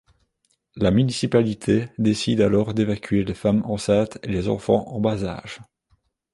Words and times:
La 0.75 0.89
municipalité 0.89 1.89
décide 1.99 2.41
alors 2.41 2.73
d'évacuer 2.73 3.23
les 3.23 3.35
femmes 3.35 3.61
enceintes 3.65 4.17
et 4.23 4.29
les 4.29 4.47
enfants 4.47 4.85
en 4.87 4.99
bas 4.99 5.23
âge. 5.25 5.59